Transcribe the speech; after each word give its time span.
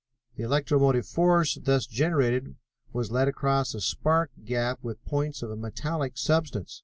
The 0.35 0.41
electromotive 0.41 1.05
force 1.05 1.59
thus 1.61 1.85
generated 1.85 2.55
was 2.91 3.11
led 3.11 3.27
across 3.27 3.75
a 3.75 3.81
spark 3.81 4.31
gap 4.43 4.79
with 4.81 5.05
points 5.05 5.43
of 5.43 5.51
a 5.51 5.55
metallic 5.55 6.17
substance. 6.17 6.79